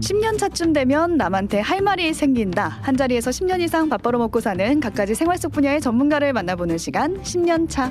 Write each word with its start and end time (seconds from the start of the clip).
10년 0.00 0.38
차쯤 0.38 0.72
되면 0.72 1.16
남한테 1.16 1.60
할 1.60 1.80
말이 1.80 2.12
생긴다. 2.12 2.78
한 2.82 2.96
자리에서 2.96 3.30
10년 3.30 3.60
이상 3.60 3.88
밥 3.88 4.02
벌어 4.02 4.18
먹고 4.18 4.40
사는 4.40 4.80
각가지 4.80 5.14
생활 5.14 5.38
속 5.38 5.52
분야의 5.52 5.80
전문가를 5.80 6.32
만나보는 6.32 6.78
시간 6.78 7.20
10년 7.22 7.68
차. 7.68 7.90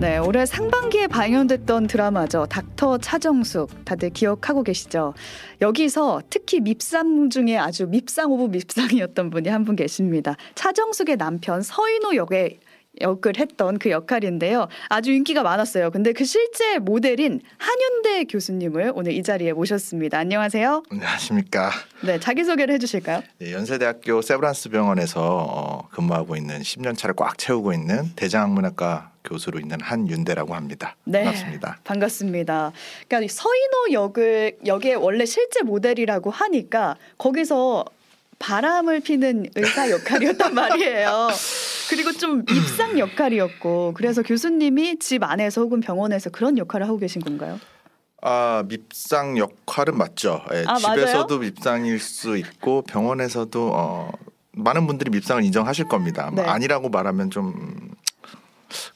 네, 0.00 0.18
올해 0.18 0.44
상반기에 0.44 1.06
방영됐던 1.06 1.86
드라마죠. 1.86 2.46
닥터 2.46 2.98
차정숙. 2.98 3.84
다들 3.84 4.10
기억하고 4.10 4.64
계시죠? 4.64 5.14
여기서 5.60 6.22
특히 6.28 6.58
밉상 6.58 7.30
중에 7.30 7.56
아주 7.56 7.86
밉상 7.86 8.32
of 8.32 8.46
밉상이었던 8.46 9.30
분이 9.30 9.48
한 9.48 9.62
분 9.62 9.76
계십니다. 9.76 10.34
차정숙의 10.56 11.18
남편 11.18 11.62
서인호 11.62 12.16
역의 12.16 12.58
역을 13.00 13.38
했던 13.38 13.78
그 13.78 13.90
역할인데요. 13.90 14.68
아주 14.88 15.12
인기가 15.12 15.42
많았어요. 15.42 15.90
근데 15.90 16.12
그 16.12 16.24
실제 16.24 16.78
모델인 16.78 17.40
한윤대 17.56 18.24
교수님을 18.24 18.92
오늘 18.94 19.12
이 19.12 19.22
자리에 19.22 19.52
모셨습니다. 19.54 20.18
안녕하세요. 20.18 20.82
안녕하십니까. 20.90 21.70
네, 22.04 22.20
자기소개를 22.20 22.74
해주실까요? 22.74 23.22
네, 23.38 23.52
연세대학교 23.52 24.20
세브란스 24.20 24.68
병원에서 24.68 25.20
어, 25.22 25.88
근무하고 25.90 26.36
있는 26.36 26.60
10년 26.60 26.96
차를 26.96 27.14
꽉 27.16 27.38
채우고 27.38 27.72
있는 27.72 28.10
대장학문학과 28.14 29.12
교수로 29.24 29.58
있는 29.58 29.80
한윤대라고 29.80 30.54
합니다. 30.54 30.96
네, 31.04 31.24
반갑습니다. 31.24 31.78
반갑습니다. 31.84 32.72
그러니까 33.08 33.32
서인호 33.32 33.92
역을 33.92 34.58
역의 34.66 34.96
원래 34.96 35.24
실제 35.24 35.62
모델이라고 35.62 36.30
하니까 36.30 36.96
거기서 37.16 37.84
바람을 38.42 39.00
피는 39.00 39.46
의사 39.54 39.88
역할이었단 39.90 40.54
말이에요. 40.54 41.28
그리고 41.88 42.12
좀 42.12 42.44
입상 42.50 42.98
역할이었고 42.98 43.94
그래서 43.96 44.22
교수님이 44.22 44.98
집 44.98 45.22
안에서 45.22 45.60
혹은 45.60 45.80
병원에서 45.80 46.30
그런 46.30 46.58
역할을 46.58 46.86
하고 46.86 46.98
계신 46.98 47.22
건가요? 47.22 47.60
아 48.20 48.64
밉상 48.68 49.38
역할은 49.38 49.96
맞죠. 49.96 50.42
예, 50.52 50.64
아, 50.66 50.76
집에서도 50.76 51.38
밉상일 51.38 51.98
수 51.98 52.36
있고 52.36 52.82
병원에서도 52.82 53.70
어, 53.74 54.12
많은 54.52 54.86
분들이 54.86 55.10
밉상을 55.10 55.42
인정하실 55.44 55.86
겁니다. 55.86 56.30
뭐 56.32 56.42
네. 56.42 56.48
아니라고 56.48 56.88
말하면 56.88 57.30
좀 57.30 57.91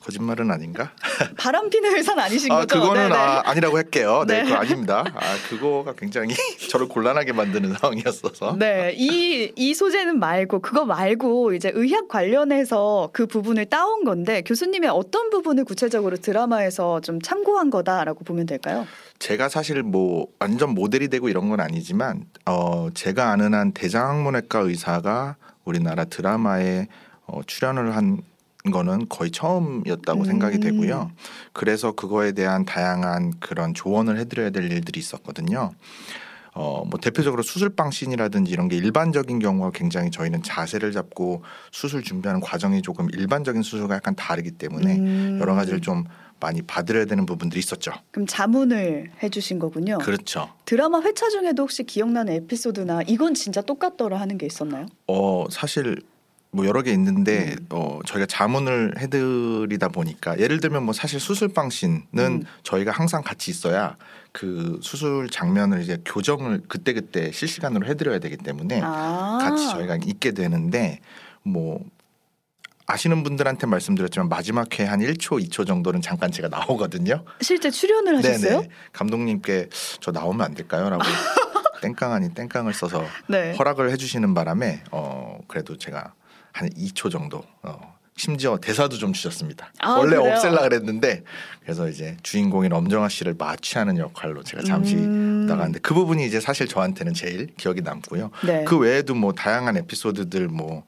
거짓말은 0.00 0.50
아닌가? 0.50 0.92
바람 1.38 1.68
피는 1.70 1.96
의사는 1.96 2.22
아니신 2.22 2.52
아 2.52 2.60
거죠? 2.60 2.80
그거는 2.80 3.08
네네. 3.08 3.14
아, 3.14 3.42
아니라고 3.44 3.76
할게요. 3.76 4.24
네, 4.26 4.38
네. 4.38 4.44
그거 4.44 4.56
아닙니다. 4.56 5.04
아 5.14 5.36
그거가 5.48 5.94
굉장히 5.94 6.34
저를 6.70 6.88
곤란하게 6.88 7.32
만드는 7.32 7.74
상황이었어서. 7.74 8.56
네, 8.56 8.94
이, 8.96 9.52
이 9.56 9.74
소재는 9.74 10.18
말고, 10.18 10.60
그거 10.60 10.84
말고, 10.84 11.52
이제 11.54 11.70
의학 11.74 12.08
관련해서 12.08 13.10
그 13.12 13.26
부분을 13.26 13.66
따온 13.66 14.04
건데, 14.04 14.42
교수님의 14.42 14.90
어떤 14.90 15.30
부분을 15.30 15.64
구체적으로 15.64 16.16
드라마에서 16.16 17.00
좀 17.00 17.20
참고한 17.20 17.70
거다라고 17.70 18.24
보면 18.24 18.46
될까요? 18.46 18.86
제가 19.18 19.48
사실 19.48 19.82
뭐 19.82 20.26
완전 20.38 20.70
모델이 20.70 21.08
되고 21.08 21.28
이런 21.28 21.48
건 21.48 21.60
아니지만 21.60 22.24
어 22.44 22.88
제가 22.92 23.30
아는 23.30 23.54
한 23.54 23.72
대장학문외과 23.72 24.58
의사가 24.60 25.36
우리나라 25.64 26.04
드라마에 26.04 26.86
어 27.26 27.40
출연을 27.46 27.96
한 27.96 28.18
거는 28.70 29.08
거의 29.08 29.30
처음이었다고 29.30 30.20
음. 30.20 30.24
생각이 30.24 30.60
되고요. 30.60 31.10
그래서 31.52 31.92
그거에 31.92 32.32
대한 32.32 32.64
다양한 32.64 33.34
그런 33.40 33.74
조언을 33.74 34.18
해드려야 34.18 34.50
될 34.50 34.70
일들이 34.70 35.00
있었거든요. 35.00 35.72
어, 36.58 36.84
뭐 36.86 36.98
대표적으로 36.98 37.42
수술방 37.42 37.90
씬이라든지 37.90 38.50
이런 38.50 38.68
게 38.68 38.76
일반적인 38.76 39.40
경우와 39.40 39.72
굉장히 39.72 40.10
저희는 40.10 40.42
자세를 40.42 40.90
잡고 40.92 41.42
수술 41.70 42.02
준비하는 42.02 42.40
과정이 42.40 42.80
조금 42.80 43.08
일반적인 43.12 43.62
수술과 43.62 43.96
약간 43.96 44.14
다르기 44.14 44.52
때문에 44.52 44.96
음. 44.96 45.38
여러 45.38 45.54
가지를 45.54 45.82
좀 45.82 46.04
많이 46.40 46.62
봐드려야 46.62 47.04
되는 47.04 47.26
부분들이 47.26 47.58
있었죠. 47.58 47.92
그럼 48.10 48.26
자문을 48.26 49.10
해주신 49.22 49.58
거군요. 49.58 49.98
그렇죠. 49.98 50.48
드라마 50.64 51.02
회차 51.02 51.28
중에도 51.28 51.62
혹시 51.62 51.84
기억나는 51.84 52.32
에피소드나 52.34 53.02
이건 53.06 53.34
진짜 53.34 53.60
똑같더라 53.60 54.18
하는 54.18 54.38
게 54.38 54.46
있었나요? 54.46 54.86
어 55.06 55.46
사실 55.50 56.02
뭐 56.56 56.66
여러 56.66 56.80
개 56.80 56.90
있는데 56.92 57.54
음. 57.58 57.66
어 57.70 57.98
저희가 58.06 58.24
자문을 58.24 58.94
해드리다 58.98 59.88
보니까 59.88 60.38
예를 60.38 60.58
들면 60.60 60.84
뭐 60.84 60.94
사실 60.94 61.20
수술방 61.20 61.68
씬은 61.68 62.06
음. 62.16 62.42
저희가 62.62 62.92
항상 62.92 63.22
같이 63.22 63.50
있어야 63.50 63.96
그 64.32 64.80
수술 64.82 65.28
장면을 65.28 65.82
이제 65.82 65.98
교정을 66.06 66.62
그때 66.66 66.94
그때 66.94 67.30
실시간으로 67.30 67.86
해드려야 67.86 68.20
되기 68.20 68.38
때문에 68.38 68.80
아. 68.82 69.38
네. 69.38 69.48
같이 69.50 69.68
저희가 69.68 69.98
있게 70.06 70.32
되는데 70.32 71.00
뭐 71.42 71.84
아시는 72.86 73.22
분들한테 73.22 73.66
말씀드렸지만 73.66 74.28
마지막 74.28 74.78
회 74.78 74.84
한 74.84 75.00
1초, 75.00 75.44
2초 75.50 75.66
정도는 75.66 76.00
잠깐 76.00 76.30
제가 76.30 76.48
나오거든요. 76.48 77.22
실제 77.42 77.70
출연을 77.70 78.16
하셨어요? 78.18 78.60
네네. 78.60 78.68
감독님께 78.92 79.68
저 80.00 80.10
나오면 80.12 80.40
안 80.46 80.54
될까요?라고 80.54 81.02
땡깡 81.82 82.12
아닌 82.12 82.32
땡깡을 82.32 82.72
써서 82.72 83.04
네. 83.26 83.54
허락을 83.56 83.90
해주시는 83.90 84.32
바람에 84.32 84.84
어 84.92 85.38
그래도 85.48 85.76
제가 85.76 86.14
한 86.56 86.70
2초 86.70 87.10
정도 87.10 87.42
어 87.62 87.94
심지어 88.16 88.56
대사도 88.56 88.96
좀 88.96 89.12
주셨습니다. 89.12 89.70
아, 89.78 89.90
원래 89.98 90.16
그래요? 90.16 90.32
없앨라 90.32 90.62
그랬는데 90.62 91.22
그래서 91.62 91.86
이제 91.88 92.16
주인공인 92.22 92.72
엄정화 92.72 93.10
씨를 93.10 93.34
마취하는 93.36 93.98
역할로 93.98 94.42
제가 94.42 94.62
잠시 94.62 94.94
음. 94.96 95.44
나갔는데 95.46 95.80
그 95.80 95.92
부분이 95.92 96.24
이제 96.26 96.40
사실 96.40 96.66
저한테는 96.66 97.12
제일 97.12 97.48
기억이 97.58 97.82
남고요. 97.82 98.30
네. 98.46 98.64
그 98.64 98.78
외에도 98.78 99.14
뭐 99.14 99.32
다양한 99.32 99.76
에피소드들 99.76 100.48
뭐. 100.48 100.84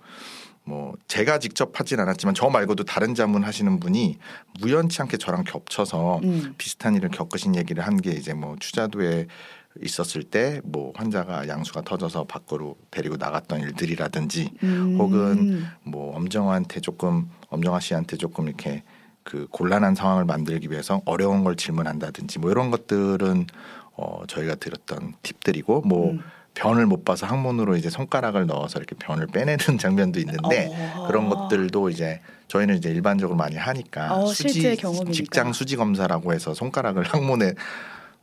뭐 0.64 0.92
제가 1.06 1.38
직접 1.38 1.80
하진 1.80 1.98
않았지만 1.98 2.34
저 2.34 2.50
말고도 2.50 2.84
다른 2.84 3.14
자문 3.14 3.42
하시는 3.42 3.80
분이 3.80 4.18
우연치 4.62 5.00
않게 5.00 5.16
저랑 5.16 5.44
겹쳐서 5.44 6.20
음. 6.22 6.54
비슷한 6.58 6.94
일을 6.94 7.08
겪으신 7.08 7.56
얘기를 7.56 7.86
한 7.86 7.96
게 7.96 8.10
이제 8.10 8.34
뭐 8.34 8.54
추자도에 8.60 9.28
있었을 9.82 10.22
때 10.24 10.60
뭐 10.64 10.92
환자가 10.96 11.48
양수가 11.48 11.82
터져서 11.82 12.24
밖으로 12.24 12.76
데리고 12.90 13.16
나갔던 13.16 13.60
일들이라든지 13.60 14.50
음. 14.62 14.96
혹은 14.98 15.64
뭐 15.84 16.16
엄정화한테 16.16 16.80
조금 16.80 17.30
엄정화 17.48 17.80
씨한테 17.80 18.16
조금 18.16 18.48
이렇게 18.48 18.82
그 19.22 19.46
곤란한 19.50 19.94
상황을 19.94 20.24
만들기 20.24 20.70
위해서 20.70 21.02
어려운 21.04 21.44
걸 21.44 21.56
질문한다든지 21.56 22.38
뭐 22.38 22.50
이런 22.50 22.70
것들은 22.70 23.46
어 23.96 24.22
저희가 24.26 24.54
들었던 24.56 25.14
팁들이고 25.22 25.82
뭐 25.82 26.12
음. 26.12 26.20
변을 26.54 26.86
못 26.86 27.04
봐서 27.04 27.26
항문으로 27.26 27.76
이제 27.76 27.88
손가락을 27.88 28.46
넣어서 28.46 28.78
이렇게 28.78 28.96
변을 28.96 29.26
빼내는 29.28 29.58
장면도 29.78 30.18
있는데 30.20 30.70
어. 30.96 31.06
그런 31.06 31.28
것들도 31.28 31.90
이제 31.90 32.20
저희는 32.48 32.76
이제 32.78 32.90
일반적으로 32.90 33.36
많이 33.36 33.56
하니까 33.56 34.14
어, 34.16 34.26
경험이니까. 34.76 35.12
직장 35.12 35.52
수지 35.52 35.76
검사라고 35.76 36.32
해서 36.32 36.54
손가락을 36.54 37.04
항문에 37.12 37.52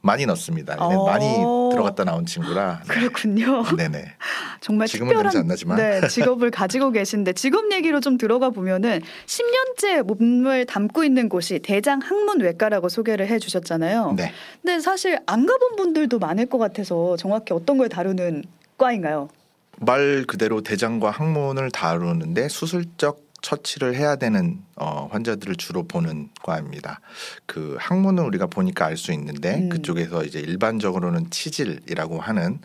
많이 0.05 0.27
넣습니다. 0.27 0.75
어. 0.77 1.05
많이 1.05 1.25
들어갔다 1.71 2.03
나온 2.03 2.27
친구라. 2.27 2.81
그렇군요. 2.87 3.63
네네. 3.75 4.05
정말 4.61 4.87
지금은 4.87 5.13
특별한 5.13 5.35
안 5.35 5.47
나지만. 5.47 5.77
네, 5.77 6.05
직업을 6.07 6.51
가지고 6.51 6.91
계신데 6.91 7.33
직업 7.33 7.71
얘기로 7.71 8.01
좀 8.01 8.17
들어가 8.17 8.51
보면은 8.51 9.01
10년째 9.25 10.03
몸을 10.03 10.67
담고 10.67 11.03
있는 11.03 11.27
곳이 11.27 11.57
대장 11.59 11.99
항문외과라고 12.01 12.87
소개를 12.87 13.27
해 13.27 13.39
주셨잖아요. 13.39 14.13
네. 14.15 14.31
근데 14.61 14.79
사실 14.79 15.17
안 15.25 15.47
가본 15.47 15.75
분들도 15.75 16.19
많을 16.19 16.45
것 16.45 16.59
같아서 16.59 17.17
정확히 17.17 17.55
어떤 17.55 17.79
걸 17.79 17.89
다루는 17.89 18.43
과인가요? 18.77 19.29
말 19.77 20.23
그대로 20.27 20.61
대장과 20.61 21.09
항문을 21.09 21.71
다루는데 21.71 22.47
수술적 22.47 23.24
처치를 23.49 23.95
해야 23.95 24.15
되는 24.15 24.63
어, 24.75 25.07
환자들을 25.11 25.55
주로 25.57 25.83
보는 25.83 26.29
과입니다. 26.41 26.99
그 27.45 27.77
항문은 27.79 28.23
우리가 28.23 28.47
보니까 28.47 28.87
알 28.87 28.97
수 28.97 29.11
있는데 29.13 29.55
음. 29.59 29.69
그쪽에서 29.69 30.23
이제 30.23 30.39
일반적으로는 30.39 31.29
치질이라고 31.29 32.19
하는 32.19 32.59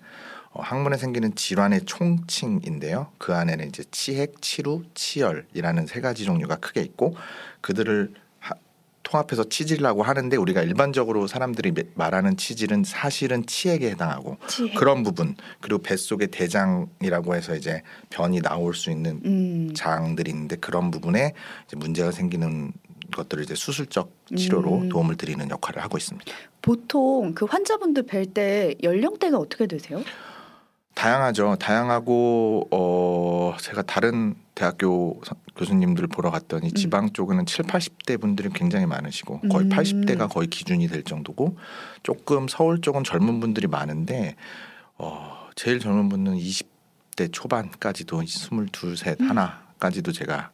어, 0.53 0.63
항문에 0.63 0.97
생기는 0.97 1.35
질환의 1.35 1.83
총칭인데요. 1.85 3.13
그 3.19 3.35
안에는 3.35 3.69
이제 3.69 3.85
치핵, 3.91 4.41
치루, 4.41 4.85
치열이라는 4.95 5.87
세 5.87 6.01
가지 6.01 6.25
종류가 6.25 6.57
크게 6.57 6.81
있고 6.81 7.15
그들을 7.61 8.15
하- 8.15 8.21
통합해서 9.11 9.45
치질이라고 9.45 10.03
하는데 10.05 10.37
우리가 10.37 10.63
일반적으로 10.63 11.27
사람들이 11.27 11.73
매- 11.73 11.83
말하는 11.95 12.37
치질은 12.37 12.85
사실은 12.85 13.45
치핵에 13.45 13.91
해당하고 13.91 14.37
치핵. 14.47 14.77
그런 14.77 15.03
부분 15.03 15.35
그리고 15.61 15.83
뱃속에 15.83 16.29
대장이라고 16.29 17.35
해서 17.35 17.57
이제 17.57 17.83
변이 18.09 18.41
나올 18.41 18.73
수 18.75 18.91
있는 18.91 19.21
음. 19.25 19.73
장들이 19.75 20.31
있는데 20.31 20.57
그런 20.57 20.91
부분에 20.93 21.33
이제 21.67 21.77
문제가 21.77 22.13
생기는 22.13 22.73
것들을 23.13 23.43
이제 23.43 23.57
수술적 23.57 24.13
치료로 24.37 24.75
음. 24.83 24.89
도움을 24.89 25.17
드리는 25.17 25.51
역할을 25.51 25.83
하고 25.83 25.99
있습니다. 25.99 26.31
보통 26.63 27.35
그 27.35 27.47
환자분들 27.47 28.05
뵐 28.07 28.33
때 28.33 28.75
연령대가 28.85 29.39
어떻게 29.39 29.67
되세요? 29.67 30.03
다양하죠. 30.95 31.57
다양하고 31.59 32.69
어 32.71 33.57
제가 33.61 33.83
다른 33.83 34.35
대학교 34.71 35.19
서- 35.25 35.37
교수님들 35.57 36.07
보러 36.09 36.31
갔더니 36.31 36.71
지방 36.73 37.11
쪽은 37.15 37.47
7, 37.47 37.65
80대 37.65 38.21
분들이 38.21 38.51
굉장히 38.53 38.85
많으시고 38.85 39.41
거의 39.51 39.65
음. 39.65 39.71
80대가 39.71 40.31
거의 40.31 40.49
기준이 40.49 40.87
될 40.89 41.03
정도고 41.03 41.57
조금 42.03 42.47
서울 42.47 42.83
쪽은 42.83 43.03
젊은 43.05 43.41
분들이 43.41 43.67
많은데 43.69 44.37
어 44.99 45.49
제일 45.57 45.81
젊은 45.81 46.11
분은 46.11 46.37
20대 46.37 47.33
초반까지도 47.33 48.23
22, 48.23 48.97
셋 48.97 49.19
음. 49.23 49.31
하나까지도 49.31 50.13
제가 50.13 50.51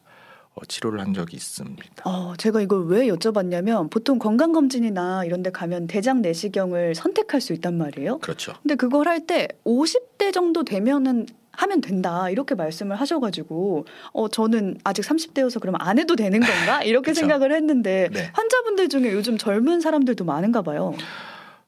어, 0.55 0.61
치료를 0.65 1.01
한 1.01 1.13
적이 1.13 1.35
있습니다. 1.35 2.09
어, 2.09 2.33
제가 2.37 2.61
이걸 2.61 2.87
왜 2.87 3.07
여쭤봤냐면 3.07 3.91
보통 3.91 4.17
건강검진이나 4.19 5.25
이런 5.25 5.43
데 5.43 5.51
가면 5.51 5.85
대장 5.87 6.21
내시경을 6.21 6.95
선택할 6.95 7.41
수 7.41 7.51
있단 7.53 7.77
말이에요. 7.77 8.19
그렇죠. 8.19 8.53
근데 8.63 8.75
그걸 8.75 9.07
할 9.09 9.27
때 9.27 9.49
50대 9.65 10.31
정도 10.33 10.63
되면은 10.63 11.27
하면 11.57 11.81
된다 11.81 12.29
이렇게 12.29 12.55
말씀을 12.55 12.95
하셔가지고 12.95 13.85
어 14.13 14.27
저는 14.29 14.77
아직 14.83 15.01
30대여서 15.03 15.59
그러면 15.59 15.81
안 15.81 15.99
해도 15.99 16.15
되는 16.15 16.39
건가 16.39 16.81
이렇게. 16.85 17.13
생각을 17.13 17.51
했는데 17.51 18.09
네. 18.13 18.29
환자분들 18.33 18.89
중에 18.89 19.11
요즘 19.11 19.37
젊은 19.37 19.81
사람들도 19.81 20.23
많은가 20.23 20.61
봐요. 20.61 20.93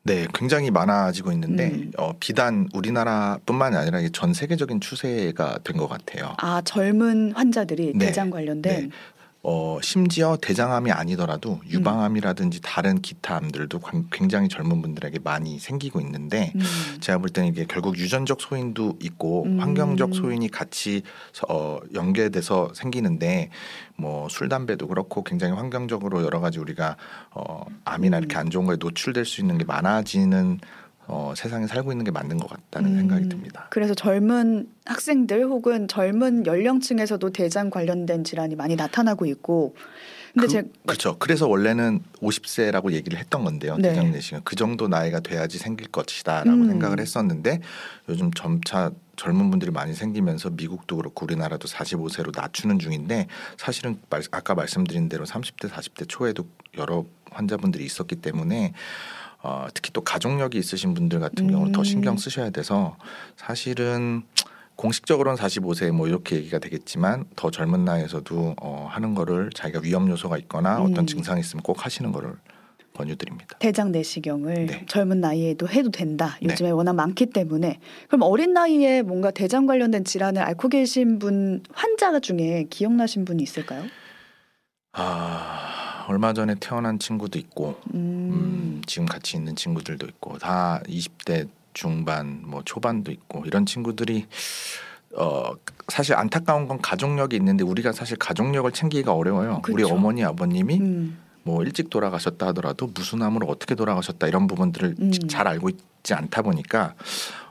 네, 0.04 0.28
굉장히 0.34 0.70
많아지고 0.72 1.32
있는데 1.34 1.72
음. 1.72 1.92
어, 1.98 2.14
비단 2.20 2.68
우리나라뿐만이 2.74 3.76
아니라 3.76 4.00
전 4.14 4.34
세계적인 4.34 4.80
추세가 4.80 5.58
된 5.64 5.76
것 5.78 5.88
같아요. 5.88 6.36
아 6.38 6.62
젊은 6.64 7.32
환자들이 7.34 7.94
네. 7.96 8.06
대장 8.08 8.30
관련된 8.30 8.62
네. 8.62 8.90
어, 9.42 9.80
심지어 9.82 10.38
대장암이 10.42 10.92
음. 10.92 10.96
아니더라도 10.98 11.62
유방암이라든지 11.70 12.60
다른 12.62 13.00
기타 13.02 13.38
암들도 13.38 13.80
광- 13.80 14.08
굉장히 14.12 14.50
젊은 14.50 14.82
분들에게 14.82 15.20
많이 15.24 15.60
생기고 15.60 16.02
있는데 16.02 16.52
음. 16.56 16.62
제가 17.00 17.20
볼 17.20 17.30
때는 17.30 17.48
이게 17.50 17.66
결국 17.66 17.98
유전적 17.98 18.42
소인도 18.42 18.98
있고 19.02 19.46
음. 19.46 19.60
환경적 19.62 20.14
소인이 20.14 20.50
같이 20.52 21.04
어, 21.48 21.80
연계돼서 21.94 22.74
생기는데 22.74 23.50
뭐 23.96 24.28
술 24.30 24.50
담배도 24.50 24.88
그렇고 24.88 25.24
굉장히 25.24 25.54
환경적으로 25.54 26.24
여러 26.24 26.40
가지 26.42 26.60
우리가 26.60 26.98
어, 27.32 27.66
암이나 27.86 28.18
음. 28.18 28.20
이렇게 28.24 28.36
안 28.38 28.50
좋은 28.50 28.66
거에 28.66 28.76
노출될 28.78 29.24
수 29.26 29.40
있는 29.40 29.58
게 29.58 29.64
많아지는 29.64 30.60
어, 31.12 31.34
세상에 31.36 31.66
살고 31.66 31.92
있는 31.92 32.06
게 32.06 32.12
맞는 32.12 32.38
것 32.38 32.48
같다는 32.50 32.92
음. 32.92 32.98
생각이 33.00 33.30
듭니다. 33.30 33.66
그래서 33.72 33.96
젊은 33.96 34.70
학생들 34.86 35.46
혹은 35.46 35.88
젊은 35.88 36.46
연령층에서도 36.46 37.32
대장 37.32 37.72
관련된 37.72 38.24
질환이 38.24 38.56
많이 38.56 38.76
나타나고 38.76 39.26
있고 39.26 39.76
근데 40.34 40.46
그, 40.46 40.54
제 40.54 40.64
그렇죠. 40.86 41.18
그래서 41.18 41.48
원래는 41.48 42.02
50세라고 42.22 42.92
얘기를 42.92 43.18
했던 43.18 43.44
건데요. 43.44 43.78
네. 43.78 43.90
대장 43.90 44.12
내시경 44.12 44.42
그 44.44 44.56
정도 44.56 44.88
나이가 44.88 45.20
돼야지 45.20 45.58
생길 45.58 45.88
것이다라고 45.88 46.50
음. 46.52 46.68
생각을 46.68 47.00
했었는데 47.00 47.62
요즘 48.08 48.32
점차 48.32 48.92
젊은 49.16 49.50
분들이 49.50 49.72
많이 49.72 49.96
생기면서 49.96 50.52
미국도 50.52 50.98
그렇고 50.98 51.26
우리나라도 51.26 51.68
45세로 51.68 52.38
낮추는 52.40 52.78
중인데 52.78 53.26
사실은 53.58 54.00
말- 54.12 54.22
아까 54.30 54.54
말씀드린 54.54 55.10
대로 55.10 55.26
30대 55.26 55.70
40대 55.70 56.06
초에도 56.08 56.46
여러 56.78 57.06
환자분들이 57.32 57.84
있었기 57.84 58.18
때문에 58.18 58.74
어, 59.42 59.68
특히 59.74 59.92
또 59.92 60.02
가족력이 60.02 60.58
있으신 60.58 60.94
분들 60.94 61.20
같은 61.20 61.50
경우는 61.50 61.72
더 61.72 61.82
음. 61.82 61.84
신경 61.84 62.18
쓰셔야 62.18 62.50
돼서 62.50 62.98
사실은 63.38 64.24
공식적으로는 64.76 65.38
45세 65.38 65.92
뭐 65.92 66.08
이렇게 66.08 66.38
얘기가 66.38 66.60
되겠지만 66.60 67.26
더 67.36 67.52
젊은 67.52 67.84
나이에서도 67.86 68.56
어, 68.62 68.88
하는 68.90 69.14
거를 69.14 69.50
자기가 69.54 69.82
위험 69.84 70.10
요소가 70.10 70.38
있거나 70.40 70.80
음. 70.80 70.92
어떤 70.92 71.06
증상이 71.06 71.42
있으면 71.42 71.64
꼭 71.64 71.86
하시는 71.86 72.12
거를 72.12 72.36
권유드립니다. 72.94 73.58
대장 73.60 73.92
내시경을 73.92 74.66
네. 74.66 74.86
젊은 74.88 75.22
나이에도 75.22 75.70
해도 75.70 75.90
된다. 75.90 76.38
네. 76.42 76.50
요즘에 76.50 76.72
워낙 76.72 76.94
많기 76.94 77.28
때문에 77.28 77.80
그럼 78.08 78.24
어린 78.24 78.54
나이에 78.54 79.02
뭔가 79.02 79.32
대장 79.32 79.66
관련된 79.66 80.04
질환을 80.04 80.42
앓고 80.42 80.70
계신 80.70 81.20
분 81.20 81.62
환자 81.72 82.20
중에 82.20 82.66
기억나신 82.70 83.26
분이 83.26 83.44
있을까요? 83.44 83.84
아 84.94 85.79
얼마 86.10 86.34
전에 86.34 86.56
태어난 86.60 86.98
친구도 86.98 87.38
있고 87.38 87.80
음, 87.94 88.00
음. 88.34 88.82
지금 88.88 89.06
같이 89.06 89.38
있는 89.38 89.56
친구들도 89.56 90.08
있고 90.08 90.40
다 90.40 90.82
20대 90.88 91.48
중반 91.74 92.42
뭐 92.44 92.64
초반도 92.66 93.12
있고 93.12 93.44
이런 93.46 93.68
친구들이 93.68 94.26
어 95.16 95.54
사실 95.88 96.16
안타까운 96.16 96.68
건 96.68 96.82
가족력이 96.82 97.36
있는데 97.36 97.64
우리가 97.64 97.92
사실 97.92 98.18
가족력을 98.18 98.72
챙기기가 98.72 99.14
어려워요. 99.14 99.62
우리 99.70 99.84
그쵸. 99.84 99.94
어머니 99.94 100.24
아버님이 100.24 100.80
음. 100.80 101.20
뭐 101.44 101.62
일찍 101.62 101.92
돌아가셨다 101.92 102.48
하더라도 102.48 102.88
무슨 102.88 103.22
암으로 103.22 103.46
어떻게 103.46 103.76
돌아가셨다 103.76 104.28
이런 104.28 104.48
부분들을 104.48 104.96
음. 105.00 105.12
잘 105.28 105.48
알고 105.48 105.70
있지 105.70 106.16
않다 106.16 106.42
보니까 106.42 106.96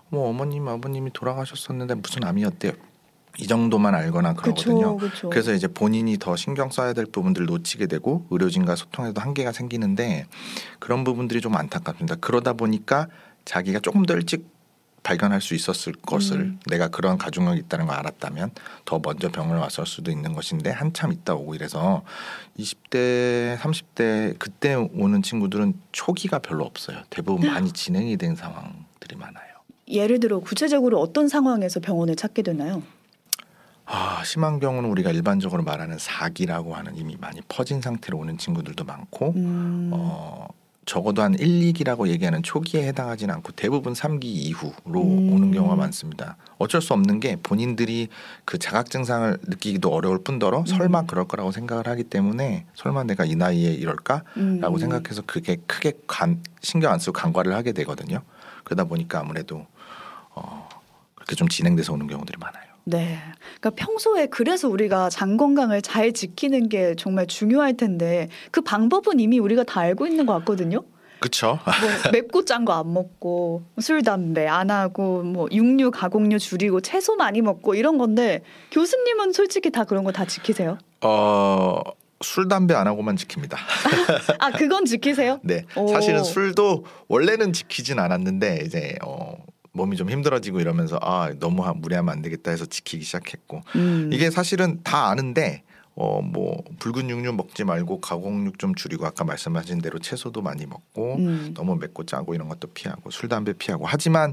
뭐 0.08 0.28
어머님 0.28 0.66
아버님이 0.66 1.12
돌아가셨었는데 1.12 1.94
무슨 1.94 2.24
암이었대요. 2.24 2.72
이 3.38 3.46
정도만 3.46 3.94
알거나 3.94 4.34
그러거든요. 4.34 4.96
그렇죠. 4.96 4.96
그렇죠. 4.96 5.30
그래서 5.30 5.52
이제 5.54 5.68
본인이 5.68 6.18
더 6.18 6.36
신경 6.36 6.70
써야 6.70 6.92
될 6.92 7.06
부분들을 7.06 7.46
놓치게 7.46 7.86
되고 7.86 8.26
의료진과 8.30 8.76
소통에도 8.76 9.20
한계가 9.20 9.52
생기는데 9.52 10.26
그런 10.78 11.04
부분들이 11.04 11.40
좀 11.40 11.54
안타깝습니다. 11.56 12.16
그러다 12.16 12.54
보니까 12.54 13.08
자기가 13.44 13.80
조금 13.80 14.04
더 14.04 14.14
일찍 14.14 14.58
발견할 15.02 15.40
수 15.40 15.54
있었을 15.54 15.92
것을 15.92 16.40
음. 16.40 16.60
내가 16.66 16.88
그런 16.88 17.16
가족력이 17.16 17.60
있다는 17.60 17.86
걸 17.86 17.96
알았다면 17.96 18.50
더 18.84 19.00
먼저 19.02 19.30
병원에 19.30 19.60
왔을 19.60 19.86
수도 19.86 20.10
있는 20.10 20.32
것인데 20.34 20.70
한참 20.70 21.12
있다 21.12 21.34
오고 21.34 21.54
이래서 21.54 22.02
20대, 22.58 23.56
30대 23.56 24.38
그때 24.38 24.74
오는 24.74 25.22
친구들은 25.22 25.74
초기가 25.92 26.40
별로 26.40 26.64
없어요. 26.64 26.98
대부분 27.08 27.48
많이 27.48 27.72
진행이 27.72 28.16
된 28.16 28.34
상황들이 28.34 29.16
많아요. 29.16 29.46
예를 29.88 30.20
들어 30.20 30.40
구체적으로 30.40 31.00
어떤 31.00 31.28
상황에서 31.28 31.80
병원을 31.80 32.14
찾게 32.14 32.42
되나요? 32.42 32.82
아, 33.90 34.22
심한 34.22 34.60
경우는 34.60 34.90
우리가 34.90 35.10
일반적으로 35.10 35.62
말하는 35.62 35.96
사기라고 35.98 36.74
하는 36.74 36.94
이미 36.96 37.16
많이 37.18 37.40
퍼진 37.48 37.80
상태로 37.80 38.18
오는 38.18 38.36
친구들도 38.36 38.84
많고 38.84 39.32
음. 39.34 39.90
어, 39.94 40.46
적어도 40.84 41.22
한 41.22 41.34
1, 41.34 41.72
2기라고 41.72 42.08
얘기하는 42.08 42.42
초기에 42.42 42.86
해당하지는 42.86 43.34
않고 43.36 43.52
대부분 43.52 43.94
3기 43.94 44.24
이후로 44.24 45.02
음. 45.02 45.32
오는 45.32 45.52
경우가 45.52 45.74
많습니다. 45.76 46.36
어쩔 46.58 46.82
수 46.82 46.92
없는 46.92 47.18
게 47.20 47.36
본인들이 47.42 48.08
그 48.44 48.58
자각 48.58 48.90
증상을 48.90 49.38
느끼기도 49.44 49.90
어려울 49.90 50.22
뿐더러 50.22 50.66
설마 50.66 51.00
음. 51.00 51.06
그럴 51.06 51.26
거라고 51.26 51.50
생각을 51.50 51.88
하기 51.88 52.04
때문에 52.04 52.66
설마 52.74 53.04
내가 53.04 53.24
이 53.24 53.36
나이에 53.36 53.72
이럴까라고 53.72 54.24
음. 54.36 54.78
생각해서 54.78 55.22
그게 55.26 55.56
크게 55.66 55.94
간, 56.06 56.42
신경 56.60 56.92
안 56.92 56.98
쓰고 56.98 57.14
간과를 57.14 57.54
하게 57.54 57.72
되거든요. 57.72 58.20
그러다 58.64 58.84
보니까 58.84 59.20
아무래도 59.20 59.66
어, 60.34 60.68
그렇게 61.14 61.34
좀 61.36 61.48
진행돼서 61.48 61.94
오는 61.94 62.06
경우들이 62.06 62.36
많아요. 62.38 62.67
네. 62.90 63.18
그러니까 63.60 63.70
평소에 63.84 64.26
그래서 64.26 64.68
우리가 64.68 65.10
장 65.10 65.36
건강을 65.36 65.82
잘 65.82 66.12
지키는 66.12 66.68
게 66.70 66.94
정말 66.96 67.26
중요할 67.26 67.76
텐데 67.76 68.28
그 68.50 68.62
방법은 68.62 69.20
이미 69.20 69.38
우리가 69.38 69.64
다 69.64 69.80
알고 69.80 70.06
있는 70.06 70.24
것 70.24 70.32
같거든요. 70.38 70.82
그렇죠. 71.20 71.58
뭐 71.64 72.12
맵고 72.12 72.44
짠 72.44 72.64
거 72.64 72.72
안 72.72 72.92
먹고 72.94 73.64
술 73.80 74.02
담배 74.02 74.46
안 74.46 74.70
하고 74.70 75.22
뭐 75.22 75.48
육류 75.50 75.90
가공류 75.90 76.38
줄이고 76.38 76.80
채소 76.80 77.16
많이 77.16 77.42
먹고 77.42 77.74
이런 77.74 77.98
건데 77.98 78.42
교수님은 78.70 79.32
솔직히 79.32 79.70
다 79.70 79.84
그런 79.84 80.04
거 80.04 80.12
다 80.12 80.24
지키세요? 80.24 80.78
어, 81.02 81.80
술 82.20 82.48
담배 82.48 82.74
안 82.74 82.86
하고만 82.86 83.16
지킵니다. 83.16 83.56
아 84.38 84.50
그건 84.52 84.84
지키세요? 84.84 85.40
네, 85.42 85.64
오. 85.76 85.88
사실은 85.88 86.22
술도 86.24 86.84
원래는 87.08 87.52
지키진 87.52 87.98
않았는데 87.98 88.62
이제 88.64 88.94
어, 89.04 89.34
몸이 89.72 89.96
좀 89.96 90.10
힘들어지고 90.10 90.60
이러면서 90.60 90.98
아 91.02 91.32
너무 91.38 91.64
하- 91.64 91.72
무리하면 91.74 92.12
안 92.12 92.22
되겠다 92.22 92.50
해서 92.50 92.66
지키기 92.66 93.04
시작했고 93.04 93.62
음. 93.76 94.10
이게 94.12 94.30
사실은 94.30 94.80
다 94.82 95.08
아는데 95.08 95.62
어 95.94 96.20
뭐 96.22 96.62
붉은 96.78 97.10
육류 97.10 97.32
먹지 97.32 97.64
말고 97.64 98.00
가공육 98.00 98.58
좀 98.58 98.74
줄이고 98.74 99.04
아까 99.06 99.24
말씀하신 99.24 99.80
대로 99.80 99.98
채소도 99.98 100.42
많이 100.42 100.64
먹고 100.66 101.16
음. 101.16 101.54
너무 101.54 101.74
맵고 101.76 102.04
짜고 102.06 102.34
이런 102.34 102.48
것도 102.48 102.68
피하고 102.68 103.10
술 103.10 103.28
담배 103.28 103.52
피하고 103.52 103.84
하지만 103.86 104.32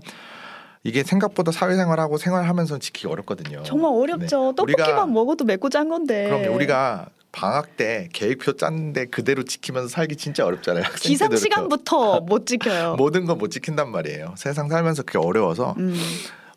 이게 0.84 1.02
생각보다 1.04 1.52
사회생활하고 1.52 2.18
생활하면서 2.20 2.78
지키기 2.78 3.08
어렵거든요. 3.08 3.64
정말 3.64 3.92
어렵죠. 3.94 4.52
네. 4.52 4.56
떡볶이만 4.56 5.12
먹어도 5.14 5.44
맵고 5.46 5.70
짠 5.70 5.90
건데. 5.90 6.30
그럼 6.30 6.54
우리가 6.56 7.08
방학 7.36 7.76
때 7.76 8.08
계획표 8.14 8.54
짰는데 8.54 9.08
그대로 9.08 9.44
지키면서 9.44 9.90
살기 9.90 10.16
진짜 10.16 10.46
어렵잖아요. 10.46 10.86
기상 10.96 11.36
시간부터 11.36 12.22
못 12.22 12.46
지켜요. 12.46 12.96
모든 12.98 13.26
건 13.26 13.36
못 13.36 13.50
지킨단 13.52 13.92
말이에요. 13.92 14.34
세상 14.38 14.70
살면서 14.70 15.04
그게 15.04 15.20
어려워서 15.20 15.76
음. 15.78 15.94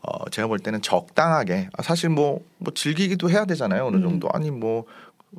어, 0.03 0.31
제가 0.31 0.47
볼 0.47 0.61
때는 0.61 0.81
적당하게 0.81 1.69
아, 1.77 1.83
사실 1.83 2.09
뭐, 2.09 2.41
뭐 2.59 2.73
즐기기도 2.73 3.29
해야 3.29 3.45
되잖아요. 3.45 3.87
어느 3.87 3.97
음. 3.97 4.03
정도 4.03 4.29
아니 4.33 4.53
뭐 4.53 4.85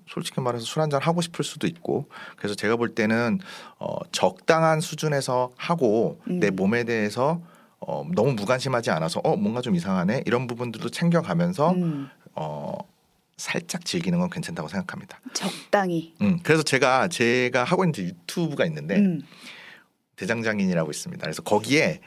솔직히 0.10 0.42
말해서 0.42 0.66
술 0.66 0.82
한잔 0.82 1.02
하고 1.02 1.22
싶을 1.22 1.46
수도 1.46 1.66
있고 1.68 2.08
그래서 2.36 2.54
제가 2.56 2.76
볼 2.76 2.94
때는 2.94 3.40
어, 3.80 3.96
적당한 4.12 4.82
수준에서 4.82 5.52
하고 5.56 6.20
음. 6.30 6.42
내 6.42 6.50
몸에 6.52 6.84
대해서 6.84 7.42
어, 7.80 8.06
너무 8.14 8.34
무관심하지 8.34 8.92
않아서 8.92 9.22
어 9.24 9.38
뭔가 9.38 9.62
좀 9.62 9.74
이상하네 9.76 10.24
이런 10.26 10.48
부분들도 10.48 10.90
챙겨가면서 10.90 11.72
음. 11.72 12.10
어, 12.36 12.74
살짝 13.40 13.86
즐기는 13.86 14.20
건 14.20 14.30
괜찮다고 14.30 14.68
생각합니다. 14.68 15.20
적당히. 15.34 16.14
음, 16.22 16.40
그래서 16.44 16.62
제가 16.62 17.08
제가 17.08 17.64
하고 17.64 17.86
있는 17.86 17.94
유튜브가 17.98 18.66
있는데 18.66 18.98
음. 18.98 19.22
대장장인이라고 20.18 20.92
있습니다. 20.92 21.22
그래서 21.22 21.42
거기에 21.42 22.02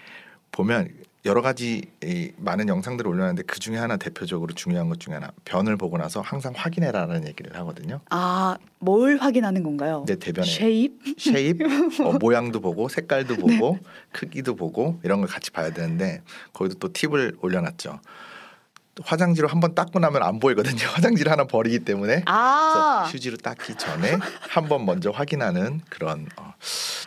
보면 0.52 0.90
여러 1.24 1.40
가지 1.40 1.82
이 2.02 2.32
많은 2.36 2.68
영상들을 2.68 3.08
올려놨는데 3.08 3.44
그 3.44 3.60
중에 3.60 3.76
하나 3.78 3.96
대표적으로 3.96 4.52
중요한 4.54 4.88
것 4.88 5.00
중에 5.00 5.14
하나 5.14 5.30
변을 5.44 5.76
보고 5.76 5.96
나서 5.96 6.20
항상 6.20 6.52
확인해라라는 6.54 7.26
얘기를 7.28 7.56
하거든요. 7.60 8.00
아, 8.10 8.58
뭘 8.80 9.16
확인하는 9.16 9.62
건가요? 9.62 10.04
내 10.06 10.16
대변의 10.16 10.50
쉐입? 10.50 11.00
쉐입, 11.18 11.60
어, 12.04 12.18
모양도 12.20 12.60
보고 12.60 12.88
색깔도 12.88 13.36
보고 13.36 13.78
크기도 14.10 14.54
보고 14.54 15.00
이런 15.04 15.20
걸 15.20 15.28
같이 15.28 15.50
봐야 15.50 15.72
되는데 15.72 16.22
거기도 16.52 16.78
또 16.78 16.92
팁을 16.92 17.36
올려놨죠. 17.40 18.00
화장지로 19.02 19.49
한 19.49 19.61
번 19.62 19.75
닦고 19.75 20.00
나면 20.00 20.22
안 20.22 20.38
보이거든요. 20.40 20.76
화장지를 20.92 21.30
하나 21.30 21.44
버리기 21.44 21.80
때문에 21.80 22.25
아, 22.26 23.08
휴지로 23.11 23.37
닦기 23.38 23.76
전에 23.76 24.18
한 24.40 24.68
번 24.68 24.84
먼저 24.84 25.11
확인하는 25.11 25.80
그런 25.88 26.26
어, 26.37 26.52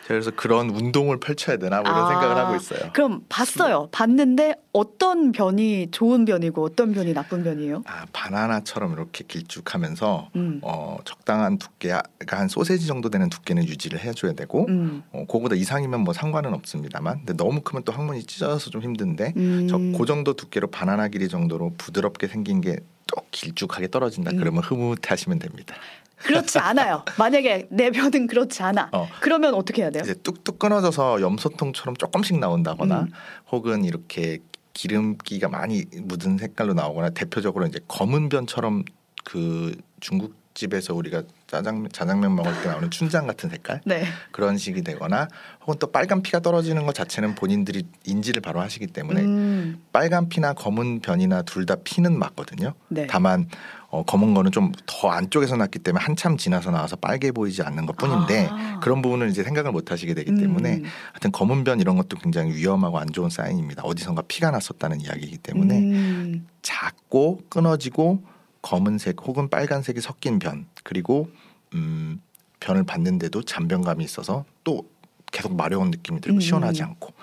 그래서 0.08 0.32
그런 0.32 0.70
운동을 0.70 1.20
펼쳐야 1.20 1.58
되나 1.58 1.82
뭐 1.82 1.92
이런 1.92 2.06
아. 2.06 2.08
생각을 2.10 2.38
하고 2.38 2.56
있어요. 2.56 2.92
그럼 2.94 3.22
봤어요. 3.30 3.90
봤는데 3.92 4.56
어떤 4.74 5.32
변이 5.32 5.88
좋은 5.92 6.26
변이고 6.26 6.64
어떤 6.64 6.94
변이 6.94 7.14
나쁜 7.14 7.44
변이에요? 7.44 7.84
아 7.86 8.06
바나나처럼 8.14 8.94
이렇게 8.94 9.24
길쭉하면서 9.28 10.30
음. 10.36 10.60
어, 10.64 10.98
적당한 11.06 11.58
두께가 11.58 12.02
한 12.28 12.48
소세지 12.50 12.88
정도 12.88 13.10
되는 13.10 13.30
두께는 13.30 13.64
유지를 13.66 14.00
해줘야 14.00 14.34
되고 14.34 14.66
음. 14.68 15.04
어, 15.12 15.20
그거보다 15.28 15.56
이상이면 15.56 16.02
뭐 16.02 16.14
상관은 16.14 16.54
없습니다만 16.54 17.20
근데 17.20 17.34
너무 17.34 17.62
크면 17.62 17.84
또 17.84 17.92
항문이 17.94 18.24
찢어져서 18.24 18.70
좀 18.72 18.82
힘든데 18.82 19.34
음. 19.38 19.68
저그 19.68 20.06
정도 20.06 20.34
두께로 20.34 20.68
바나나 20.68 21.08
길이 21.08 21.30
정도로 21.30 21.75
부드럽게 21.78 22.28
생긴 22.28 22.62
게또 22.62 23.16
길쭉하게 23.32 23.90
떨어진다 23.90 24.32
음. 24.32 24.38
그러면 24.38 24.64
흐뭇해하시면 24.64 25.40
됩니다. 25.40 25.76
그렇지 26.18 26.60
않아요. 26.60 27.04
만약에 27.20 27.68
내 27.70 27.92
변은 27.92 28.28
그렇지 28.28 28.64
않아. 28.64 28.90
어. 28.94 29.08
그러면 29.20 29.54
어떻게 29.54 29.82
해야 29.82 29.92
돼요? 29.92 30.02
이제 30.04 30.14
뚝뚝 30.16 30.60
끊어져서 30.60 31.22
염소통처럼 31.22 31.96
조금씩 31.98 32.40
나온다거나 32.40 33.02
음. 33.02 33.12
혹은 33.52 33.84
이렇게 33.84 34.40
기름기가 34.74 35.50
많이 35.50 35.86
묻은 35.94 36.38
색깔로 36.38 36.74
나오거나 36.74 37.10
대표적으로 37.12 37.66
이제 37.66 37.80
검은 37.88 38.30
변처럼 38.30 38.84
그 39.24 39.76
중국 40.00 40.36
집에서 40.56 40.96
우리가 40.96 41.22
짜장면 41.46 41.90
자장면 41.92 42.36
먹을 42.36 42.52
때 42.64 42.70
나오는 42.70 42.90
춘장 42.90 43.28
같은 43.28 43.50
색깔 43.50 43.82
네. 43.86 44.06
그런 44.32 44.58
식이 44.58 44.82
되거나 44.82 45.28
혹은 45.62 45.76
또 45.80 45.92
빨간 45.92 46.24
피가 46.24 46.40
떨어지는 46.40 46.88
것 46.88 46.96
자체는 46.96 47.36
본인들이 47.36 47.84
인지를 48.06 48.42
바로 48.42 48.62
하시기 48.62 48.88
때문에 48.88 49.22
음. 49.22 49.84
빨간 49.92 50.30
피나 50.30 50.54
검은 50.54 51.02
변이나 51.02 51.44
둘 51.44 51.66
다 51.66 51.76
피는 51.84 52.18
맞거든요. 52.20 52.74
네. 52.90 53.08
다만 53.08 53.48
어, 53.90 54.04
검은 54.04 54.34
거는 54.34 54.52
좀 54.52 54.72
더 54.86 55.10
안쪽에서 55.10 55.56
났기 55.58 55.80
때문에 55.80 56.04
한참 56.04 56.38
지나서 56.38 56.72
나와서 56.72 56.96
빨개 56.96 57.32
보이지 57.32 57.62
않는 57.64 57.86
것 57.86 57.98
뿐인데 57.98 58.48
아. 58.50 58.80
그런 58.82 59.02
부분은 59.02 59.30
이제 59.30 59.44
생각을 59.44 59.72
못 59.72 59.92
하시게 59.92 60.14
되기 60.14 60.34
때문에 60.36 60.78
음. 60.78 60.84
하여튼 61.12 61.32
검은 61.32 61.64
변 61.64 61.80
이런 61.80 61.96
것도 61.98 62.18
굉장히 62.18 62.56
위험하고 62.56 62.98
안 62.98 63.12
좋은 63.12 63.30
사인입니다. 63.30 63.84
어디선가 63.84 64.24
피가 64.28 64.52
났었다는 64.52 65.02
이야기이기 65.02 65.38
때문에 65.40 65.78
음. 65.80 66.48
작고 66.62 67.42
끊어지고 67.50 68.24
검은색 68.66 69.18
혹은 69.22 69.48
빨간색이 69.48 70.02
섞인 70.02 70.40
변 70.40 70.66
그리고 70.84 71.30
음, 71.76 72.20
변을 72.60 72.84
봤는데도 72.84 73.44
잔변감이 73.44 74.04
있어서 74.04 74.44
또 74.64 74.90
계속 75.32 75.56
마려운 75.56 75.92
느낌이 75.92 76.20
들고 76.20 76.38
음. 76.38 76.40
시원하지 76.40 76.82
않고 76.82 77.14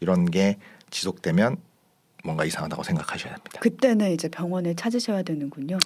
이런 0.00 0.24
게 0.30 0.56
지속되면 0.88 1.58
뭔가 2.24 2.46
이상하다고 2.46 2.82
생각하셔야 2.82 3.34
합니다. 3.34 3.60
그때는 3.60 4.10
이제 4.12 4.28
병원을 4.28 4.74
찾으셔야 4.74 5.22
되는군요. 5.22 5.76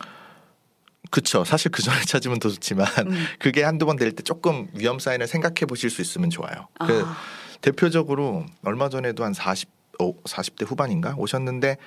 그렇죠. 1.11 1.45
사실 1.45 1.73
그 1.73 1.83
전에 1.83 2.01
찾으면 2.03 2.39
더 2.39 2.49
좋지만 2.49 2.87
음. 3.09 3.25
그게 3.41 3.65
한두 3.65 3.87
번 3.87 3.97
될 3.97 4.13
때 4.15 4.23
조금 4.23 4.69
위험 4.75 5.01
사인을 5.01 5.27
생각해 5.27 5.67
보실 5.67 5.91
수 5.91 6.03
있으면 6.03 6.31
좋아요. 6.31 6.69
그 6.87 7.03
아. 7.05 7.17
대표적으로 7.63 8.47
얼마 8.63 8.89
전에도 8.89 9.25
한 9.25 9.35
40, 9.35 9.69
어, 9.99 10.13
40대 10.23 10.67
후반인가 10.69 11.17
오셨는데 11.19 11.79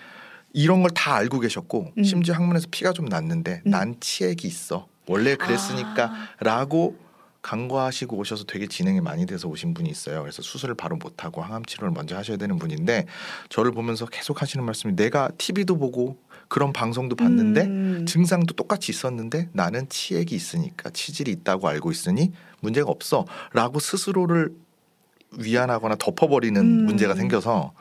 이런 0.53 0.81
걸 0.81 0.91
다 0.93 1.15
알고 1.15 1.39
계셨고 1.39 1.91
음. 1.97 2.03
심지어 2.03 2.35
항문에서 2.35 2.67
피가 2.71 2.93
좀 2.93 3.05
났는데 3.05 3.61
음. 3.65 3.71
난 3.71 3.95
치액이 3.99 4.47
있어. 4.47 4.87
원래 5.07 5.35
그랬으니까 5.35 6.05
아. 6.05 6.27
라고 6.39 6.95
간과하시고 7.41 8.15
오셔서 8.15 8.45
되게 8.45 8.67
진행이 8.67 9.01
많이 9.01 9.25
돼서 9.25 9.49
오신 9.49 9.73
분이 9.73 9.89
있어요. 9.89 10.21
그래서 10.21 10.41
수술을 10.41 10.75
바로 10.75 10.95
못 10.95 11.25
하고 11.25 11.41
항암 11.41 11.65
치료를 11.65 11.91
먼저 11.91 12.15
하셔야 12.15 12.37
되는 12.37 12.57
분인데 12.57 13.05
저를 13.49 13.71
보면서 13.71 14.05
계속 14.05 14.41
하시는 14.41 14.63
말씀이 14.63 14.95
내가 14.95 15.29
TV도 15.37 15.77
보고 15.77 16.17
그런 16.47 16.71
방송도 16.71 17.15
봤는데 17.17 17.61
음. 17.63 18.05
증상도 18.07 18.53
똑같이 18.53 18.91
있었는데 18.91 19.49
나는 19.51 19.89
치액이 19.89 20.33
있으니까 20.35 20.89
치질이 20.91 21.31
있다고 21.31 21.67
알고 21.67 21.91
있으니 21.91 22.31
문제가 22.61 22.89
없어라고 22.91 23.79
스스로를 23.79 24.53
위안하거나 25.37 25.95
덮어버리는 25.95 26.61
음. 26.61 26.85
문제가 26.85 27.15
생겨서 27.15 27.73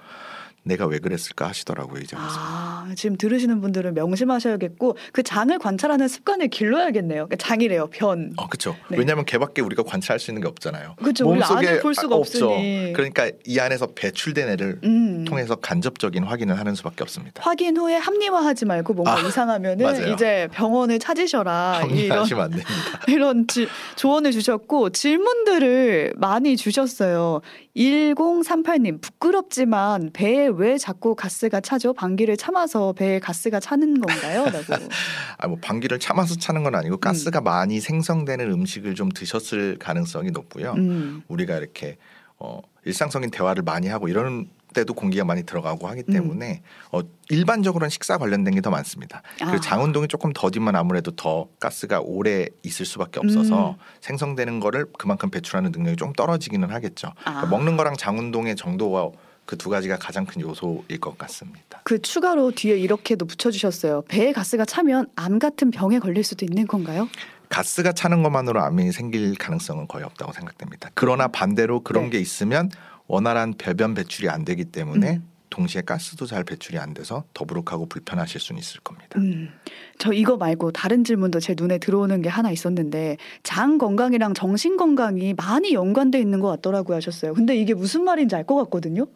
내가 0.65 0.87
왜 0.87 0.99
그랬을까 0.99 1.49
하시더라고요 1.49 2.01
이제 2.01 2.17
와서. 2.17 2.37
아, 2.39 2.89
지금 2.97 3.17
들으시는 3.17 3.61
분들은 3.61 3.95
명심하셔야겠고 3.95 4.97
그 5.13 5.23
장을 5.23 5.57
관찰하는 5.59 6.07
습관을 6.09 6.49
길러야겠네요. 6.49 7.27
그러니까 7.27 7.37
장이래요. 7.37 7.89
변. 7.89 8.33
어, 8.37 8.49
그렇죠. 8.49 8.77
네. 8.89 8.99
왜냐하면 8.99 9.25
걔밖에 9.25 9.61
우리가 9.63 9.83
관찰할 9.83 10.21
수 10.21 10.31
있는 10.31 10.43
게 10.43 10.49
없잖아요. 10.49 10.95
그렇죠. 10.99 11.25
몸 11.25 11.41
속에 11.41 11.67
안을 11.69 11.81
볼 11.81 11.95
수가 11.95 12.15
아, 12.15 12.19
없으니. 12.19 12.93
그러니까 12.95 13.31
이 13.47 13.59
안에서 13.59 13.89
배출된 13.95 14.49
애를 14.51 14.79
음. 14.85 15.25
통해서 15.25 15.57
간접적인 15.57 16.23
확인을 16.25 16.59
하는 16.59 16.75
수밖에 16.77 17.03
없습니다. 17.03 17.43
확인 17.43 17.77
후에 17.77 17.97
합리화하지 17.97 18.65
말고 18.67 18.95
뭔가 18.95 19.17
아, 19.17 19.21
이상하면은 19.27 19.85
맞아요. 19.85 20.13
이제 20.15 20.49
병원을 20.53 20.99
찾으셔라 21.01 21.81
이런 21.87 21.91
합리화하시면 21.91 22.43
안 22.45 22.51
됩니다. 22.51 22.71
이런 23.09 23.47
지- 23.49 23.67
조언을 23.97 24.31
주셨고 24.33 24.91
질문들을 24.91 26.15
많이 26.17 26.57
주셨어요. 26.57 27.41
1038님 27.77 29.01
부끄럽지만 29.01 30.11
배에 30.13 30.49
왜 30.53 30.79
자꾸 30.79 31.15
가스가 31.15 31.61
차죠? 31.61 31.93
방귀를 31.93 32.37
참아서 32.37 32.93
배에 32.93 33.19
가스가 33.19 33.61
차는 33.61 34.01
건가요? 34.01 34.45
라고. 34.45 34.59
아, 35.39 35.49
뭐 35.49 35.59
방귀를 35.61 35.99
참아서 35.99 36.37
차는 36.37 36.63
건 36.63 36.75
아니고 36.75 36.99
가스가 36.99 37.41
많이 37.41 37.81
생성되는 37.81 38.51
음식을 38.51 38.95
좀 38.95 39.09
드셨을 39.11 39.77
가능성이 39.79 40.31
높고요. 40.31 40.73
음. 40.73 41.23
우리가 41.29 41.57
이렇게 41.57 41.97
어, 42.39 42.61
일상적인 42.85 43.31
대화를 43.31 43.63
많이 43.63 43.89
하고 43.89 44.09
이런 44.09 44.49
때도 44.73 44.95
공기가 44.95 45.25
많이 45.25 45.45
들어가고 45.45 45.87
하기 45.89 46.05
음. 46.09 46.13
때문에 46.13 46.63
어, 46.91 47.01
일반적으로는 47.29 47.91
식사 47.91 48.19
관련된 48.19 48.55
게 48.55 48.63
더 48.63 48.71
많습니다. 48.71 49.23
아. 49.41 49.47
그리고 49.47 49.61
장운동이 49.61 50.07
조금 50.09 50.33
더디면 50.33 50.77
아무래도 50.77 51.11
더 51.11 51.49
가스가 51.59 52.01
오래 52.01 52.47
있을 52.63 52.87
수밖에 52.87 53.19
없어서 53.19 53.71
음. 53.71 53.77
생성되는 54.01 54.61
거를 54.61 54.87
그만큼 54.97 55.31
배출하는 55.31 55.73
능력이 55.73 55.97
좀 55.97 56.13
떨어지기는 56.13 56.71
하겠죠. 56.71 57.11
그러니까 57.21 57.43
아. 57.43 57.47
먹는 57.47 57.77
거랑 57.77 57.97
장운동의 57.97 58.55
정도와 58.57 59.11
그 59.53 59.57
두 59.59 59.69
가지가 59.69 59.99
가장 59.99 60.25
큰 60.25 60.41
요소일 60.41 60.99
것 60.99 61.19
같습니다. 61.19 61.83
그 61.85 62.01
추가로 62.01 62.53
뒤에 62.53 62.79
이렇게도 62.79 63.27
붙여주셨어요. 63.27 64.03
배에 64.09 64.33
가스가 64.33 64.65
차면 64.65 65.07
암 65.15 65.39
같은 65.39 65.71
병에 65.71 65.99
걸릴 65.99 66.25
수도 66.25 66.47
있는 66.47 66.67
건가요? 66.67 67.07
가스가 67.51 67.93
차는 67.93 68.23
것만으로 68.23 68.63
암이 68.63 68.93
생길 68.93 69.35
가능성은 69.35 69.89
거의 69.89 70.05
없다고 70.05 70.33
생각됩니다. 70.33 70.89
그러나 70.95 71.29
반대로 71.29 71.81
그런 71.81 72.05
네. 72.05 72.11
게 72.13 72.19
있으면 72.19 72.71
원활한 73.09 73.53
배변 73.59 73.93
배출이 73.93 74.31
안 74.31 74.47
되기 74.47 74.65
때문에 74.65 75.17
음. 75.17 75.29
동시에 75.51 75.83
가스도 75.83 76.25
잘 76.25 76.45
배출이 76.45 76.79
안 76.79 76.95
돼서 76.95 77.25
더부룩하고 77.35 77.85
불편하실 77.85 78.41
수는 78.41 78.59
있을 78.59 78.81
겁니다. 78.81 79.19
음, 79.19 79.51
저 79.99 80.15
이거 80.15 80.39
말고 80.39 80.73
다른 80.73 81.05
질문도 81.05 81.41
제 81.41 81.55
눈에 81.55 81.77
들어오는 81.77 82.23
게 82.23 82.31
하나 82.31 82.51
있었는데 82.51 83.19
장 83.43 83.77
건강이랑 83.77 84.33
정신 84.33 84.79
건강이 84.79 85.35
많이 85.35 85.75
연관돼 85.75 86.19
있는 86.19 86.41
것 86.41 86.49
같더라고요 86.49 86.97
하셨어요. 86.97 87.35
근데 87.35 87.55
이게 87.55 87.75
무슨 87.75 88.03
말인지 88.05 88.35
알 88.35 88.47
것 88.47 88.57
같거든요. 88.57 89.07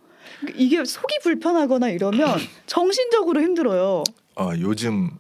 이게 0.54 0.84
속이 0.84 1.18
불편하거나 1.22 1.88
이러면 1.90 2.38
정신적으로 2.66 3.40
힘들어요. 3.40 4.04
어, 4.36 4.50
요즘 4.58 5.10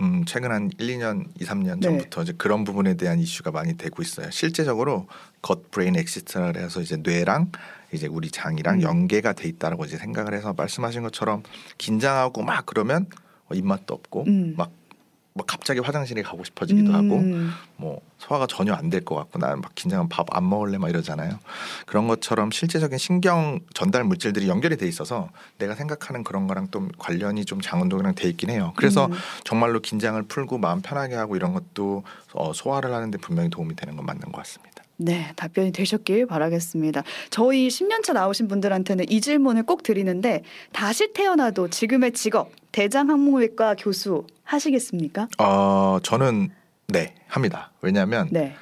음, 0.00 0.24
최근 0.26 0.52
한 0.52 0.70
1, 0.78 0.98
2년, 0.98 1.26
2, 1.40 1.44
3년 1.44 1.80
네. 1.80 1.80
전부터 1.80 2.22
이제 2.22 2.32
그런 2.36 2.64
부분에 2.64 2.94
대한 2.94 3.18
이슈가 3.18 3.50
많이 3.50 3.76
되고 3.76 4.00
있어요. 4.00 4.30
실제적으로 4.30 5.06
gut 5.42 5.70
brain 5.70 5.96
axis라 5.96 6.52
해서 6.56 6.80
이제 6.80 6.96
뇌랑 6.96 7.50
이제 7.92 8.06
우리 8.06 8.30
장이랑 8.30 8.76
음. 8.76 8.82
연계가 8.82 9.32
돼 9.32 9.48
있다라고 9.48 9.86
이제 9.86 9.96
생각을 9.96 10.34
해서 10.34 10.52
말씀하신 10.52 11.02
것처럼 11.02 11.42
긴장하고 11.78 12.42
막 12.42 12.66
그러면 12.66 13.06
어, 13.50 13.54
입맛도 13.54 13.94
없고 13.94 14.24
음. 14.26 14.54
막, 14.56 14.70
막 15.38 15.46
갑자기 15.46 15.80
화장실에 15.80 16.20
가고 16.22 16.44
싶어지기도 16.44 16.92
하고 16.92 17.16
음, 17.16 17.52
뭐 17.76 18.00
소화가 18.18 18.46
전혀 18.48 18.74
안 18.74 18.90
될 18.90 19.04
것 19.04 19.14
같고 19.14 19.38
나는 19.38 19.60
막 19.62 19.74
긴장하면 19.74 20.08
밥 20.10 20.26
안 20.36 20.48
먹을래 20.48 20.76
막 20.78 20.90
이러잖아요. 20.90 21.38
그런 21.86 22.08
것처럼 22.08 22.50
실제적인 22.50 22.98
신경 22.98 23.60
전달 23.72 24.04
물질들이 24.04 24.48
연결이 24.48 24.76
돼 24.76 24.86
있어서 24.88 25.30
내가 25.58 25.74
생각하는 25.74 26.24
그런 26.24 26.46
거랑 26.46 26.68
좀 26.70 26.90
관련이 26.98 27.44
좀 27.46 27.60
장운동이랑 27.62 28.14
돼 28.16 28.28
있긴 28.28 28.50
해요. 28.50 28.72
그래서 28.76 29.06
음. 29.06 29.12
정말로 29.44 29.80
긴장을 29.80 30.20
풀고 30.24 30.58
마음 30.58 30.82
편하게 30.82 31.14
하고 31.14 31.36
이런 31.36 31.54
것도 31.54 32.02
어, 32.34 32.52
소화를 32.52 32.92
하는데 32.92 33.16
분명히 33.18 33.48
도움이 33.48 33.76
되는 33.76 33.96
건 33.96 34.04
맞는 34.04 34.22
것 34.32 34.32
같습니다. 34.38 34.82
네, 35.00 35.32
답변이 35.36 35.70
되셨길 35.70 36.26
바라겠습니다. 36.26 37.04
저희 37.30 37.68
10년차 37.68 38.12
나오신 38.14 38.48
분들한테는 38.48 39.08
이 39.08 39.20
질문을 39.20 39.62
꼭 39.62 39.84
드리는데 39.84 40.42
다시 40.72 41.12
태어나도 41.12 41.68
지금의 41.70 42.12
직업 42.12 42.50
대장항문외과 42.72 43.76
교수 43.78 44.26
하시겠습니까? 44.48 45.28
어, 45.38 45.98
저는 46.02 46.50
네 46.88 47.14
합니다. 47.28 47.70
왜냐하면 47.82 48.28
네. 48.32 48.54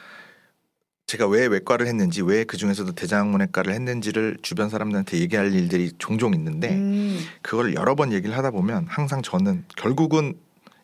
제가 1.06 1.28
왜 1.28 1.46
외과를 1.46 1.86
했는지 1.86 2.22
왜 2.22 2.44
그 2.44 2.56
중에서도 2.56 2.92
대장문외과를 2.92 3.72
했는지를 3.72 4.38
주변 4.42 4.68
사람들한테 4.68 5.20
얘기할 5.20 5.52
일들이 5.54 5.92
종종 5.98 6.34
있는데 6.34 6.74
음, 6.74 7.20
그걸 7.42 7.74
여러 7.74 7.94
번 7.94 8.12
얘기를 8.12 8.36
하다 8.36 8.50
보면 8.50 8.86
항상 8.88 9.22
저는 9.22 9.64
결국은 9.76 10.34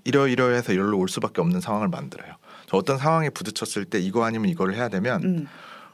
이러이러해서 0.05 0.73
이리로 0.73 0.97
올 0.99 1.09
수밖에 1.09 1.41
없는 1.41 1.61
상황을 1.61 1.89
만들어요. 1.89 2.35
저 2.67 2.77
어떤 2.77 2.99
상황에 2.99 3.31
부딪혔을 3.31 3.85
때 3.87 3.99
이거 3.99 4.25
아니면 4.25 4.49
이거를 4.49 4.75
해야 4.77 4.89
되면 4.89 5.23
음, 5.25 5.47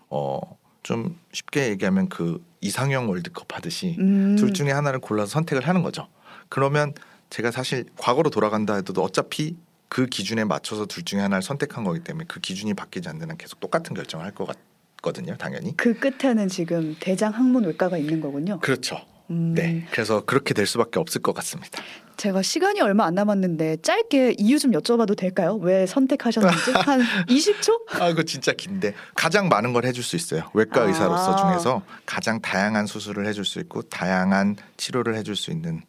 어좀 0.09 1.19
쉽게 1.33 1.71
얘기하면 1.71 2.11
그 2.11 2.45
이상형 2.61 3.09
월드컵 3.09 3.55
하듯이 3.55 3.97
음. 3.99 4.37
둘 4.37 4.53
중에 4.53 4.71
하나를 4.71 5.00
골라서 5.00 5.31
선택을 5.31 5.67
하는 5.67 5.83
거죠. 5.83 6.09
그러면 6.50 6.93
제가 7.30 7.50
사실 7.50 7.85
과거로 7.97 8.30
돌아간다 8.30 8.75
해도 8.76 8.92
어차피 9.02 9.56
그 9.88 10.06
기준에 10.06 10.44
맞춰서 10.44 10.87
둘 10.87 11.04
중에 11.04 11.20
하나를 11.20 11.42
선택한 11.42 11.85
거기 11.85 12.00
때문에 12.00 12.25
그 12.28 12.40
기준이 12.40 12.75
바뀌지 12.75 13.08
않는 13.08 13.30
한 13.30 13.37
계속 13.37 13.61
똑같은 13.61 13.94
결정을 13.94 14.25
할 14.25 14.32
것 14.35 14.49
같거든요, 14.97 15.37
당연히. 15.37 15.76
그 15.76 15.94
끝에는 15.99 16.49
지금 16.49 16.97
대장 17.00 17.32
항문 17.32 17.64
외과가 17.64 17.97
있는 17.97 18.20
거군요. 18.20 18.58
그렇죠. 18.61 19.00
음, 19.30 19.52
네, 19.54 19.87
그래서 19.90 20.25
그렇게 20.25 20.54
될 20.54 20.66
수밖에 20.66 20.99
없을 20.99 21.20
것 21.20 21.35
같습니다. 21.35 21.82
제가 22.16 22.42
시간이 22.42 22.80
얼마 22.80 23.04
안 23.04 23.14
남았는데 23.14 23.76
짧게 23.82 24.35
이유 24.38 24.58
좀 24.58 24.73
여쭤봐도 24.73 25.16
될까요? 25.16 25.54
왜 25.56 25.87
선택하셨는지 25.87 26.73
한 26.85 27.00
20초? 27.28 28.00
아, 28.00 28.08
이거 28.08 28.23
진짜 28.25 28.52
긴데 28.52 28.94
가장 29.14 29.49
많은 29.49 29.73
걸 29.73 29.85
해줄 29.85 30.02
수 30.02 30.16
있어요. 30.16 30.50
외과 30.54 30.82
아. 30.82 30.85
의사로서 30.87 31.37
중에서 31.37 31.82
가장 32.06 32.40
다양한 32.40 32.87
수술을 32.87 33.26
해줄 33.26 33.44
수 33.44 33.61
있고 33.61 33.82
다양한 33.82 34.56
치료를 34.78 35.14
해줄 35.14 35.37
수 35.37 35.50
있는 35.52 35.82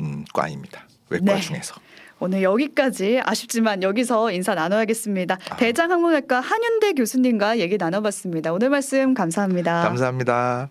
음, 0.00 0.24
과입니다. 0.32 0.86
외과 1.10 1.34
네. 1.34 1.40
중에서. 1.40 1.74
오늘 2.18 2.42
여기까지 2.42 3.20
아쉽지만 3.22 3.82
여기서 3.82 4.30
인사 4.32 4.54
나눠야겠습니다. 4.54 5.38
아. 5.50 5.56
대장 5.56 5.90
항문외과 5.90 6.40
한윤대 6.40 6.94
교수님과 6.94 7.58
얘기 7.58 7.76
나눠봤습니다. 7.76 8.52
오늘 8.52 8.70
말씀 8.70 9.12
감사합니다. 9.12 9.82
감사합니다. 9.82 10.70